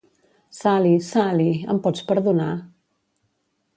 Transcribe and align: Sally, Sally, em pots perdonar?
Sally, 0.59 0.93
Sally, 1.09 1.47
em 1.75 1.81
pots 1.85 2.07
perdonar? 2.13 2.51